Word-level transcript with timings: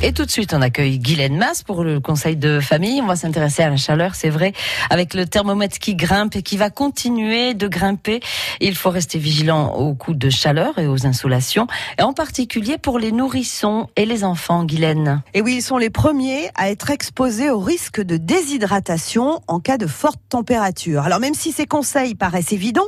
Et 0.00 0.12
tout 0.12 0.24
de 0.24 0.30
suite, 0.30 0.54
on 0.54 0.62
accueille 0.62 1.00
Guylaine 1.00 1.36
Masse 1.36 1.64
pour 1.64 1.82
le 1.82 1.98
conseil 1.98 2.36
de 2.36 2.60
famille. 2.60 3.02
On 3.02 3.06
va 3.06 3.16
s'intéresser 3.16 3.64
à 3.64 3.70
la 3.70 3.76
chaleur, 3.76 4.14
c'est 4.14 4.28
vrai, 4.28 4.52
avec 4.90 5.12
le 5.12 5.26
thermomètre 5.26 5.80
qui 5.80 5.96
grimpe 5.96 6.36
et 6.36 6.42
qui 6.42 6.56
va 6.56 6.70
continuer 6.70 7.52
de 7.54 7.66
grimper. 7.66 8.20
Il 8.60 8.76
faut 8.76 8.90
rester 8.90 9.18
vigilant 9.18 9.74
aux 9.74 9.94
coups 9.94 10.16
de 10.16 10.30
chaleur 10.30 10.78
et 10.78 10.86
aux 10.86 11.04
insolations, 11.04 11.66
et 11.98 12.02
en 12.02 12.12
particulier 12.12 12.78
pour 12.78 13.00
les 13.00 13.10
nourrissons 13.10 13.88
et 13.96 14.06
les 14.06 14.22
enfants, 14.22 14.64
Guylaine. 14.64 15.20
Et 15.34 15.42
oui, 15.42 15.56
ils 15.56 15.62
sont 15.62 15.78
les 15.78 15.90
premiers 15.90 16.48
à 16.54 16.70
être 16.70 16.90
exposés 16.90 17.50
au 17.50 17.58
risque 17.58 18.00
de 18.00 18.16
déshydratation 18.16 19.40
en 19.48 19.58
cas 19.58 19.78
de 19.78 19.88
forte 19.88 20.20
température. 20.28 21.02
Alors 21.02 21.18
même 21.18 21.34
si 21.34 21.50
ces 21.50 21.66
conseils 21.66 22.14
paraissent 22.14 22.52
évidents, 22.52 22.86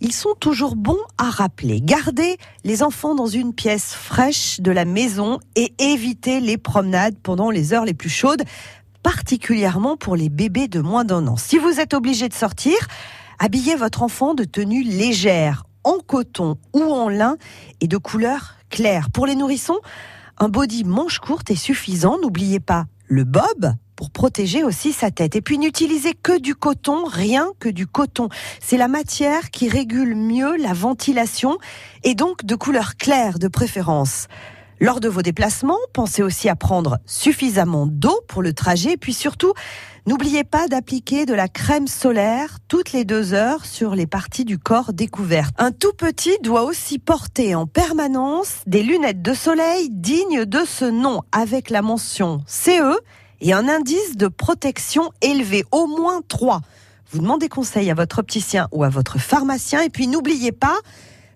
ils 0.00 0.12
sont 0.12 0.34
toujours 0.38 0.76
bons 0.76 0.98
à 1.18 1.30
rappeler. 1.30 1.80
Gardez 1.80 2.36
les 2.64 2.82
enfants 2.82 3.14
dans 3.14 3.26
une 3.26 3.54
pièce 3.54 3.94
fraîche 3.94 4.60
de 4.60 4.70
la 4.70 4.84
maison 4.84 5.38
et 5.54 5.72
évitez 5.78 6.40
les 6.40 6.58
promenades 6.58 7.16
pendant 7.22 7.50
les 7.50 7.72
heures 7.72 7.84
les 7.84 7.94
plus 7.94 8.10
chaudes, 8.10 8.42
particulièrement 9.02 9.96
pour 9.96 10.16
les 10.16 10.28
bébés 10.28 10.68
de 10.68 10.80
moins 10.80 11.04
d'un 11.04 11.26
an. 11.26 11.36
Si 11.36 11.58
vous 11.58 11.80
êtes 11.80 11.94
obligé 11.94 12.28
de 12.28 12.34
sortir, 12.34 12.76
habillez 13.38 13.76
votre 13.76 14.02
enfant 14.02 14.34
de 14.34 14.44
tenue 14.44 14.82
légère, 14.82 15.64
en 15.84 15.98
coton 15.98 16.58
ou 16.74 16.82
en 16.82 17.08
lin 17.08 17.36
et 17.80 17.86
de 17.86 17.96
couleur 17.96 18.56
claire. 18.70 19.10
Pour 19.10 19.26
les 19.26 19.36
nourrissons, 19.36 19.78
un 20.38 20.48
body 20.48 20.84
manche 20.84 21.20
courte 21.20 21.50
est 21.50 21.54
suffisant. 21.54 22.18
N'oubliez 22.20 22.60
pas 22.60 22.86
le 23.06 23.24
bob 23.24 23.72
pour 23.96 24.10
protéger 24.10 24.62
aussi 24.62 24.92
sa 24.92 25.10
tête. 25.10 25.36
Et 25.36 25.40
puis 25.40 25.58
n'utilisez 25.58 26.12
que 26.14 26.38
du 26.38 26.54
coton, 26.54 27.04
rien 27.06 27.48
que 27.58 27.68
du 27.68 27.86
coton. 27.86 28.28
C'est 28.60 28.76
la 28.76 28.88
matière 28.88 29.50
qui 29.50 29.68
régule 29.68 30.14
mieux 30.14 30.56
la 30.56 30.74
ventilation 30.74 31.58
et 32.04 32.14
donc 32.14 32.44
de 32.44 32.54
couleur 32.54 32.96
claire 32.96 33.38
de 33.38 33.48
préférence. 33.48 34.28
Lors 34.78 35.00
de 35.00 35.08
vos 35.08 35.22
déplacements, 35.22 35.78
pensez 35.94 36.22
aussi 36.22 36.50
à 36.50 36.56
prendre 36.56 36.98
suffisamment 37.06 37.86
d'eau 37.86 38.20
pour 38.28 38.42
le 38.42 38.52
trajet. 38.52 38.92
Et 38.92 38.96
puis 38.98 39.14
surtout, 39.14 39.54
n'oubliez 40.06 40.44
pas 40.44 40.68
d'appliquer 40.68 41.24
de 41.24 41.32
la 41.32 41.48
crème 41.48 41.86
solaire 41.86 42.58
toutes 42.68 42.92
les 42.92 43.06
deux 43.06 43.32
heures 43.32 43.64
sur 43.64 43.94
les 43.94 44.06
parties 44.06 44.44
du 44.44 44.58
corps 44.58 44.92
découvertes. 44.92 45.54
Un 45.56 45.72
tout 45.72 45.94
petit 45.96 46.36
doit 46.42 46.64
aussi 46.64 46.98
porter 46.98 47.54
en 47.54 47.66
permanence 47.66 48.56
des 48.66 48.82
lunettes 48.82 49.22
de 49.22 49.32
soleil 49.32 49.88
dignes 49.90 50.44
de 50.44 50.60
ce 50.66 50.84
nom 50.84 51.22
avec 51.32 51.70
la 51.70 51.80
mention 51.80 52.42
CE 52.46 52.98
et 53.40 53.54
un 53.54 53.68
indice 53.68 54.18
de 54.18 54.28
protection 54.28 55.10
élevé, 55.22 55.64
au 55.72 55.86
moins 55.86 56.20
3. 56.28 56.60
Vous 57.12 57.20
demandez 57.20 57.48
conseil 57.48 57.90
à 57.90 57.94
votre 57.94 58.18
opticien 58.18 58.68
ou 58.72 58.84
à 58.84 58.90
votre 58.90 59.18
pharmacien 59.18 59.80
et 59.80 59.88
puis 59.88 60.06
n'oubliez 60.06 60.52
pas, 60.52 60.76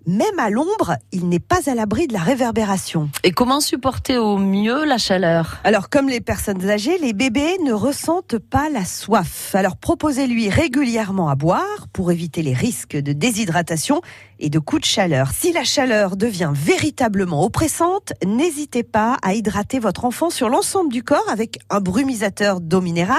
même 0.05 0.39
à 0.39 0.49
l'ombre, 0.49 0.95
il 1.11 1.29
n'est 1.29 1.39
pas 1.39 1.69
à 1.69 1.75
l'abri 1.75 2.07
de 2.07 2.13
la 2.13 2.19
réverbération. 2.19 3.09
Et 3.23 3.31
comment 3.31 3.59
supporter 3.59 4.17
au 4.17 4.37
mieux 4.37 4.85
la 4.85 4.97
chaleur? 4.97 5.59
Alors, 5.63 5.89
comme 5.89 6.09
les 6.09 6.21
personnes 6.21 6.69
âgées, 6.69 6.97
les 6.97 7.13
bébés 7.13 7.57
ne 7.63 7.73
ressentent 7.73 8.37
pas 8.37 8.69
la 8.69 8.85
soif. 8.85 9.53
Alors, 9.55 9.77
proposez-lui 9.77 10.49
régulièrement 10.49 11.29
à 11.29 11.35
boire 11.35 11.87
pour 11.93 12.11
éviter 12.11 12.41
les 12.41 12.53
risques 12.53 12.95
de 12.97 13.13
déshydratation 13.13 14.01
et 14.39 14.49
de 14.49 14.59
coups 14.59 14.81
de 14.81 14.87
chaleur. 14.87 15.31
Si 15.31 15.53
la 15.53 15.63
chaleur 15.63 16.17
devient 16.17 16.51
véritablement 16.53 17.43
oppressante, 17.43 18.13
n'hésitez 18.25 18.83
pas 18.83 19.17
à 19.21 19.33
hydrater 19.33 19.79
votre 19.79 20.05
enfant 20.05 20.29
sur 20.29 20.49
l'ensemble 20.49 20.91
du 20.91 21.03
corps 21.03 21.29
avec 21.29 21.59
un 21.69 21.79
brumisateur 21.79 22.59
d'eau 22.59 22.81
minérale 22.81 23.17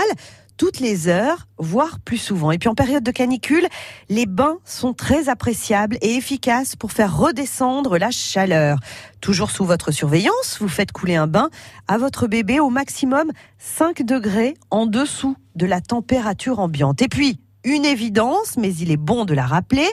toutes 0.63 0.79
les 0.79 1.09
heures, 1.09 1.49
voire 1.59 1.99
plus 1.99 2.19
souvent. 2.19 2.53
Et 2.53 2.59
puis 2.59 2.69
en 2.69 2.77
période 2.77 3.03
de 3.03 3.11
canicule, 3.11 3.67
les 4.09 4.27
bains 4.27 4.59
sont 4.65 4.93
très 4.93 5.29
appréciables 5.29 5.99
et 6.03 6.15
efficaces 6.15 6.77
pour 6.77 6.93
faire 6.93 7.19
redescendre 7.19 7.99
la 7.99 8.13
chaleur. 8.13 8.79
Toujours 9.21 9.51
sous 9.51 9.65
votre 9.65 9.91
surveillance, 9.91 10.59
vous 10.61 10.69
faites 10.69 10.93
couler 10.93 11.17
un 11.17 11.27
bain 11.27 11.51
à 11.89 11.99
votre 11.99 12.29
bébé 12.29 12.61
au 12.61 12.71
maximum 12.71 13.33
5 13.59 14.03
degrés 14.03 14.55
en 14.71 14.87
dessous 14.87 15.35
de 15.57 15.67
la 15.67 15.81
température 15.81 16.61
ambiante. 16.61 17.03
Et 17.03 17.09
puis, 17.09 17.41
une 17.65 17.85
évidence, 17.85 18.57
mais 18.57 18.73
il 18.73 18.93
est 18.93 18.97
bon 18.97 19.25
de 19.25 19.35
la 19.35 19.47
rappeler, 19.47 19.89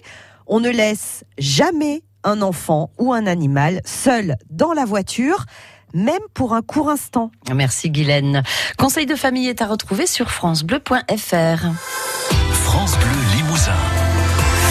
on 0.46 0.60
ne 0.60 0.70
laisse 0.70 1.24
jamais 1.40 2.04
un 2.24 2.44
enfant 2.44 2.92
ou 3.00 3.12
un 3.12 3.26
animal 3.26 3.82
seul 3.86 4.36
dans 4.52 4.74
la 4.74 4.86
voiture 4.86 5.48
même 5.94 6.22
pour 6.34 6.54
un 6.54 6.62
court 6.62 6.90
instant. 6.90 7.32
Merci 7.54 7.90
Guylaine. 7.90 8.44
Conseil 8.78 9.06
de 9.06 9.16
famille 9.16 9.48
est 9.48 9.62
à 9.62 9.68
retrouver 9.68 10.08
sur 10.08 10.32
francebleu.fr. 10.32 11.68
France 12.54 12.98
Bleu 12.98 13.36
Limousin. 13.36 13.74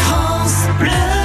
France 0.04 0.68
Bleu. 0.78 1.17